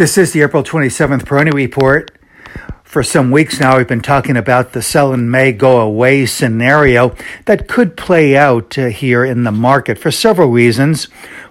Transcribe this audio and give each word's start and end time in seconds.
This 0.00 0.16
is 0.16 0.32
the 0.32 0.40
April 0.40 0.62
27th 0.62 1.24
Peroni 1.24 1.52
Report. 1.52 2.10
For 2.84 3.02
some 3.02 3.30
weeks 3.30 3.60
now, 3.60 3.76
we've 3.76 3.86
been 3.86 4.00
talking 4.00 4.34
about 4.34 4.72
the 4.72 4.80
sell 4.80 5.12
in 5.12 5.30
May, 5.30 5.52
go 5.52 5.78
away 5.78 6.24
scenario 6.24 7.14
that 7.44 7.68
could 7.68 7.98
play 7.98 8.34
out 8.34 8.78
uh, 8.78 8.86
here 8.86 9.26
in 9.26 9.44
the 9.44 9.52
market 9.52 9.98
for 9.98 10.10
several 10.10 10.48
reasons. 10.48 11.08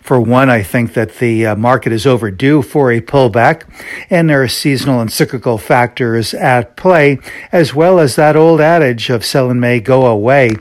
For 0.09 0.19
one, 0.19 0.49
I 0.49 0.63
think 0.63 0.95
that 0.95 1.17
the 1.19 1.45
uh, 1.45 1.55
market 1.55 1.93
is 1.93 2.07
overdue 2.07 2.63
for 2.63 2.91
a 2.91 2.99
pullback, 2.99 3.61
and 4.09 4.27
there 4.27 4.41
are 4.41 4.47
seasonal 4.47 5.01
and 5.01 5.11
cyclical 5.11 5.59
factors 5.59 6.33
at 6.33 6.75
play, 6.75 7.19
as 7.51 7.75
well 7.75 7.99
as 7.99 8.15
that 8.15 8.35
old 8.35 8.59
adage 8.59 9.11
of 9.11 9.23
sell 9.23 9.51
in 9.51 9.59
May, 9.59 9.79
go 9.79 10.07
away. 10.07 10.53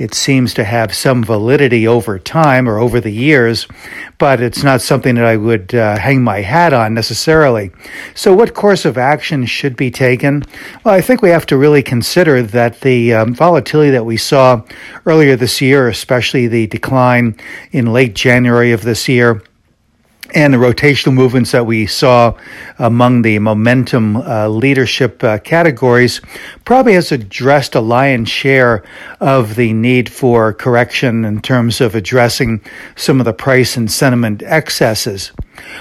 It 0.00 0.14
seems 0.14 0.52
to 0.54 0.64
have 0.64 0.94
some 0.94 1.22
validity 1.22 1.86
over 1.86 2.18
time 2.18 2.68
or 2.68 2.78
over 2.78 3.00
the 3.00 3.12
years, 3.12 3.68
but 4.18 4.40
it's 4.40 4.64
not 4.64 4.80
something 4.80 5.14
that 5.14 5.24
I 5.24 5.36
would 5.36 5.74
uh, 5.74 5.98
hang 5.98 6.22
my 6.22 6.40
hat 6.40 6.72
on 6.72 6.94
necessarily. 6.94 7.70
So, 8.14 8.34
what 8.34 8.54
course 8.54 8.84
of 8.84 8.98
action 8.98 9.46
should 9.46 9.76
be 9.76 9.90
taken? 9.90 10.44
Well, 10.84 10.94
I 10.94 11.00
think 11.00 11.22
we 11.22 11.30
have 11.30 11.46
to 11.46 11.56
really 11.56 11.82
consider 11.82 12.42
that 12.42 12.80
the 12.80 13.14
um, 13.14 13.34
volatility 13.34 13.90
that 13.90 14.04
we 14.04 14.16
saw 14.16 14.62
earlier 15.06 15.36
this 15.36 15.60
year, 15.60 15.88
especially 15.88 16.46
the 16.46 16.66
decline 16.66 17.36
in 17.72 17.92
late 17.92 18.14
January 18.14 18.72
of 18.72 18.82
this 18.88 19.06
year, 19.06 19.42
and 20.34 20.54
the 20.54 20.58
rotational 20.58 21.12
movements 21.12 21.52
that 21.52 21.66
we 21.66 21.86
saw 21.86 22.34
among 22.78 23.20
the 23.20 23.38
momentum 23.38 24.16
uh, 24.16 24.48
leadership 24.48 25.22
uh, 25.22 25.36
categories 25.38 26.22
probably 26.64 26.94
has 26.94 27.12
addressed 27.12 27.74
a 27.74 27.80
lion's 27.80 28.30
share 28.30 28.82
of 29.20 29.56
the 29.56 29.74
need 29.74 30.10
for 30.10 30.54
correction 30.54 31.26
in 31.26 31.40
terms 31.42 31.82
of 31.82 31.94
addressing 31.94 32.62
some 32.96 33.20
of 33.20 33.26
the 33.26 33.32
price 33.34 33.76
and 33.76 33.90
sentiment 33.90 34.42
excesses. 34.42 35.32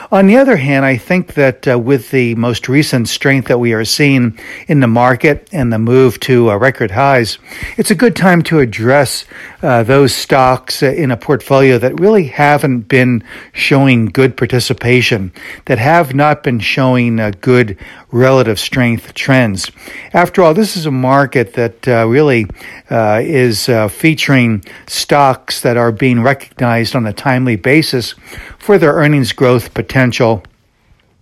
On 0.09 0.27
the 0.27 0.38
other 0.38 0.55
hand, 0.55 0.86
I 0.86 0.95
think 0.95 1.34
that 1.34 1.67
uh, 1.67 1.77
with 1.77 2.12
the 2.12 2.34
most 2.36 2.70
recent 2.70 3.09
strength 3.09 3.49
that 3.49 3.59
we 3.59 3.73
are 3.73 3.84
seeing 3.84 4.40
in 4.67 4.80
the 4.80 4.88
market 4.88 5.50
and 5.52 5.72
the 5.72 5.80
move 5.80 6.17
to 6.22 6.50
uh, 6.50 6.56
record 6.56 6.92
highs, 6.92 7.38
it's 7.75 7.92
a 7.92 7.95
good 7.95 8.16
time 8.16 8.42
to 8.44 8.59
address 8.59 9.25
uh, 9.61 9.84
those 9.84 10.14
stocks 10.14 10.81
uh, 10.81 10.88
in 10.88 11.11
a 11.11 11.17
portfolio 11.17 11.78
that 11.78 12.00
really 12.00 12.28
haven't 12.28 12.81
been 12.81 13.22
showing 13.52 14.06
good 14.06 14.38
participation, 14.38 15.34
that 15.66 15.78
have 15.78 16.16
not 16.16 16.41
been 16.41 16.59
showing 16.59 17.19
uh, 17.19 17.31
good 17.41 17.78
relative 18.12 18.58
strength 18.59 19.14
trends. 19.14 19.69
After 20.14 20.41
all, 20.41 20.53
this 20.53 20.78
is 20.78 20.86
a 20.86 20.91
market 20.91 21.53
that 21.53 21.86
uh, 21.86 22.08
really 22.08 22.47
is 22.89 23.66
featuring 23.89 24.64
stocks 24.88 25.62
that 25.62 25.75
are 25.75 25.91
being 25.91 26.22
recognized 26.22 26.95
on 26.95 27.06
a 27.06 27.12
timely 27.12 27.58
basis 27.58 28.16
for 28.58 28.78
their 28.78 28.94
earnings 28.94 29.34
growth 29.34 29.67
potential 29.73 30.44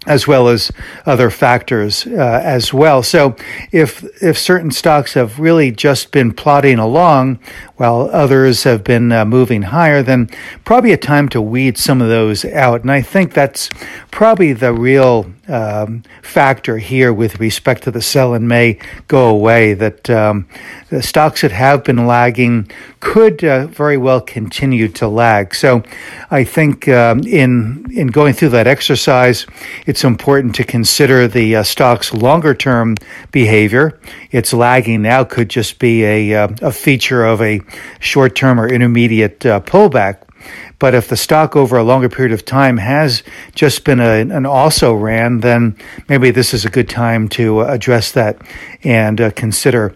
as 0.05 0.27
well 0.27 0.47
as 0.47 0.71
other 1.05 1.29
factors 1.29 2.05
uh, 2.05 2.41
as 2.43 2.73
well. 2.73 3.01
So 3.01 3.35
if 3.71 4.03
if 4.21 4.37
certain 4.37 4.71
stocks 4.71 5.13
have 5.13 5.39
really 5.39 5.71
just 5.71 6.11
been 6.11 6.31
plodding 6.33 6.79
along 6.79 7.39
while 7.77 8.09
others 8.11 8.63
have 8.63 8.83
been 8.83 9.11
uh, 9.11 9.25
moving 9.25 9.63
higher, 9.63 10.03
then 10.03 10.29
probably 10.63 10.91
a 10.91 10.97
time 10.97 11.27
to 11.29 11.41
weed 11.41 11.77
some 11.77 12.01
of 12.01 12.09
those 12.09 12.45
out. 12.45 12.81
And 12.81 12.91
I 12.91 13.01
think 13.01 13.33
that's 13.33 13.69
probably 14.11 14.53
the 14.53 14.73
real 14.73 15.31
um, 15.47 16.03
factor 16.21 16.77
here 16.77 17.13
with 17.13 17.39
respect 17.39 17.83
to 17.83 17.91
the 17.91 18.01
sell 18.01 18.33
in 18.33 18.47
May 18.47 18.79
go 19.07 19.29
away. 19.29 19.73
That 19.73 20.09
um, 20.09 20.47
the 20.89 21.01
stocks 21.01 21.41
that 21.41 21.51
have 21.51 21.83
been 21.83 22.07
lagging 22.07 22.71
could 22.99 23.43
uh, 23.43 23.67
very 23.67 23.97
well 23.97 24.21
continue 24.21 24.87
to 24.89 25.07
lag. 25.07 25.53
So 25.53 25.83
I 26.31 26.43
think 26.43 26.87
um, 26.87 27.19
in 27.21 27.85
in 27.91 28.07
going 28.07 28.33
through 28.33 28.49
that 28.49 28.67
exercise, 28.67 29.45
it's 29.85 30.03
important 30.03 30.55
to 30.55 30.63
consider 30.63 31.27
the 31.27 31.57
uh, 31.57 31.63
stock's 31.63 32.13
longer 32.13 32.53
term 32.53 32.95
behavior. 33.31 33.99
It's 34.31 34.53
lagging 34.53 35.01
now 35.01 35.23
could 35.23 35.49
just 35.49 35.79
be 35.79 36.03
a 36.03 36.33
uh, 36.35 36.47
a 36.61 36.71
feature 36.71 37.23
of 37.23 37.41
a 37.41 37.61
short 37.99 38.35
term 38.35 38.59
or 38.59 38.67
intermediate 38.67 39.45
uh, 39.45 39.59
pullback 39.61 40.24
but 40.79 40.93
if 40.93 41.07
the 41.07 41.17
stock 41.17 41.55
over 41.55 41.77
a 41.77 41.83
longer 41.83 42.09
period 42.09 42.33
of 42.33 42.45
time 42.45 42.77
has 42.77 43.23
just 43.53 43.83
been 43.83 43.99
a, 43.99 44.19
an 44.19 44.45
also 44.45 44.93
ran, 44.93 45.39
then 45.39 45.77
maybe 46.09 46.31
this 46.31 46.53
is 46.53 46.65
a 46.65 46.69
good 46.69 46.89
time 46.89 47.27
to 47.29 47.61
address 47.61 48.11
that 48.11 48.41
and 48.83 49.21
uh, 49.21 49.31
consider 49.31 49.95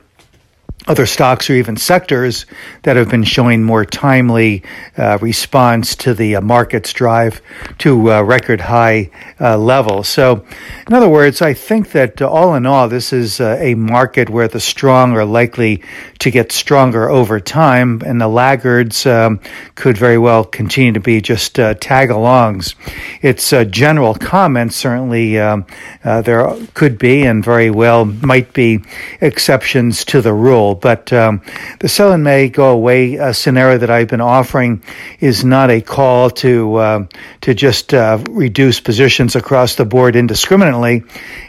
other 0.87 1.05
stocks 1.05 1.49
or 1.49 1.53
even 1.53 1.77
sectors 1.77 2.45
that 2.83 2.95
have 2.95 3.09
been 3.09 3.23
showing 3.23 3.63
more 3.63 3.85
timely 3.85 4.63
uh, 4.97 5.17
response 5.21 5.95
to 5.95 6.13
the 6.13 6.37
uh, 6.37 6.41
market's 6.41 6.93
drive 6.93 7.41
to 7.77 8.11
uh, 8.11 8.21
record 8.21 8.61
high 8.61 9.09
uh, 9.39 9.57
levels. 9.57 10.07
So, 10.07 10.45
in 10.87 10.93
other 10.93 11.09
words, 11.09 11.41
I 11.41 11.53
think 11.53 11.91
that 11.91 12.21
uh, 12.21 12.29
all 12.29 12.55
in 12.55 12.65
all, 12.65 12.87
this 12.87 13.11
is 13.11 13.41
uh, 13.41 13.57
a 13.59 13.75
market 13.75 14.29
where 14.29 14.47
the 14.47 14.59
strong 14.59 15.15
are 15.15 15.25
likely 15.25 15.83
to 16.19 16.31
get 16.31 16.51
stronger 16.51 17.09
over 17.09 17.39
time, 17.39 18.01
and 18.05 18.19
the 18.19 18.27
laggards 18.27 19.05
um, 19.05 19.39
could 19.75 19.97
very 19.97 20.17
well 20.17 20.43
continue 20.43 20.93
to 20.93 20.99
be 20.99 21.21
just 21.21 21.55
tag 21.55 22.09
alongs. 22.09 22.75
It's 23.21 23.53
a 23.53 23.63
general 23.63 24.15
comment, 24.15 24.73
certainly 24.73 25.39
um, 25.39 25.65
there 26.03 26.53
could 26.73 26.97
be 26.97 27.23
and 27.23 27.43
very 27.43 27.69
well 27.69 28.05
might 28.05 28.53
be 28.53 28.79
exceptions 29.21 30.03
to 30.05 30.21
the 30.21 30.33
rule. 30.33 30.68
But 30.75 31.11
um, 31.13 31.41
the 31.79 31.89
sell 31.89 32.11
in 32.13 32.23
May 32.23 32.49
go 32.49 32.71
away 32.71 33.17
uh, 33.17 33.33
scenario 33.33 33.77
that 33.77 33.89
I've 33.89 34.07
been 34.07 34.21
offering 34.21 34.83
is 35.19 35.43
not 35.43 35.69
a 35.69 35.81
call 35.81 36.29
to 36.31 36.75
uh, 36.75 37.07
to 37.41 37.53
just 37.53 37.93
uh, 37.93 38.23
reduce 38.29 38.79
positions 38.79 39.35
across 39.35 39.75
the 39.75 39.85
board 39.85 40.15
indiscriminately. 40.15 41.03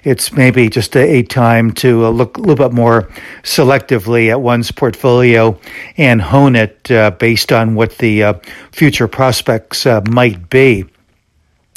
It's 0.05 0.33
maybe 0.33 0.69
just 0.69 0.97
a, 0.97 1.19
a 1.19 1.23
time 1.23 1.73
to 1.75 2.07
uh, 2.07 2.11
look 2.11 2.37
a 2.37 2.41
little 2.41 2.57
bit 2.57 2.73
more 2.73 3.09
selectively 3.43 4.31
at 4.31 4.41
one's 4.41 4.71
portfolio 4.71 5.59
and 5.97 6.21
hone 6.21 6.57
it 6.57 6.91
uh, 6.91 7.11
based 7.13 7.53
on 7.53 7.75
what 7.75 7.99
the 7.99 8.23
uh, 8.23 8.35
future 8.73 9.09
prospects 9.09 9.87
might 10.09 10.51
be. 10.51 10.85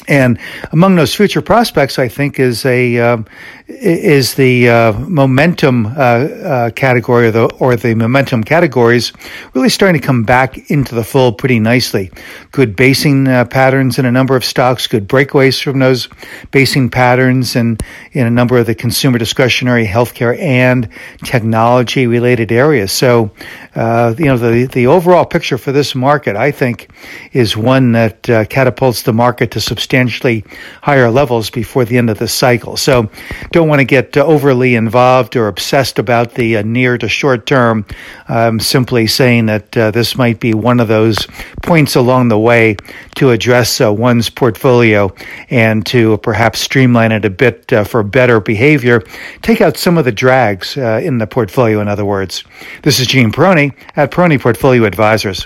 And 0.08 0.40
among 0.72 0.96
those 0.96 1.16
future 1.16 1.42
prospects, 1.42 1.98
I 1.98 2.08
think 2.08 2.40
is 2.40 2.66
a 2.66 3.00
um, 3.00 3.26
is 3.68 4.36
the 4.36 4.70
uh, 4.70 4.94
momentum 4.94 5.86
uh, 5.86 5.90
uh, 5.90 6.70
category 6.72 7.28
or 7.28 7.32
the, 7.32 7.46
or 7.60 7.76
the 7.76 7.96
momentum 7.96 8.44
categories 8.44 9.14
really 9.54 9.70
starting 9.70 10.00
to 10.00 10.06
come 10.06 10.24
back 10.24 10.70
into 10.70 10.96
the 10.96 11.04
fold 11.04 11.38
pretty 11.38 11.60
nicely. 11.60 12.12
Good 12.52 12.76
basing 12.76 13.28
uh, 13.28 13.46
patterns 13.46 13.98
in 14.00 14.06
a 14.06 14.12
number 14.12 14.36
of 14.36 14.44
stocks, 14.44 14.88
good 14.88 15.08
breakaways 15.08 15.64
from 15.64 15.80
those 15.80 16.10
basing 16.52 16.90
patterns, 16.90 17.56
and 17.56 17.82
in 18.12 18.28
a 18.28 18.32
number 18.32 18.58
of 18.58 18.66
the 18.66 18.76
consumer 18.76 19.18
discretionary, 19.18 19.86
healthcare, 19.86 20.38
and 20.40 20.90
technology 21.24 22.08
related 22.08 22.52
areas. 22.52 22.92
So, 22.92 23.32
uh, 23.76 24.14
you 24.18 24.26
know, 24.26 24.38
the 24.38 24.66
the 24.66 24.88
overall 24.88 25.26
picture 25.26 25.58
for 25.58 25.72
this 25.72 25.96
market, 25.96 26.36
I 26.36 26.52
think, 26.52 26.90
is 27.32 27.56
one 27.56 27.94
that 27.94 28.30
uh, 28.30 28.46
catapults 28.46 29.04
the 29.04 29.14
market 29.14 29.52
to 29.52 29.62
substantially 29.94 30.44
higher 30.82 31.12
levels 31.12 31.52
before 31.52 31.86
the 31.86 32.00
end 32.00 32.10
of 32.10 32.18
the 32.18 32.28
cycle. 32.28 32.76
So 32.76 33.12
don't 33.52 33.68
want 33.68 33.80
to 33.80 33.86
get 33.86 34.18
uh, 34.18 34.26
overly 34.26 34.74
involved 34.74 35.36
or 35.36 35.48
obsessed 35.48 36.00
about 36.00 36.34
the 36.34 36.58
uh, 36.58 36.64
near 36.64 36.98
to 36.98 37.08
short 37.08 37.46
term. 37.46 37.86
I'm 38.28 38.60
simply 38.60 39.06
saying 39.06 39.46
that 39.46 39.78
uh, 39.78 39.92
this 39.92 40.18
might 40.18 40.40
be 40.40 40.56
one 40.56 40.80
of 40.80 40.88
those 40.88 41.28
points 41.62 41.96
along 41.96 42.30
the 42.30 42.40
way 42.40 42.76
to 43.18 43.30
address 43.30 43.80
one's 43.80 44.32
portfolio 44.32 45.14
and 45.52 45.86
to 45.86 46.18
perhaps 46.18 46.60
streamline 46.60 47.12
it 47.12 47.24
a 47.24 47.30
bit 47.30 47.72
for 47.86 48.02
better 48.02 48.40
behavior. 48.40 49.04
Take 49.44 49.62
out 49.62 49.78
some 49.78 50.00
of 50.00 50.06
the 50.06 50.12
drags 50.12 50.76
in 50.76 51.20
the 51.20 51.28
portfolio, 51.28 51.80
in 51.82 51.88
other 51.88 52.06
words. 52.06 52.44
This 52.82 53.00
is 53.00 53.06
Gene 53.06 53.32
Peroni 53.32 53.76
at 53.96 54.10
Peroni 54.10 54.42
Portfolio 54.42 54.86
Advisors. 54.86 55.46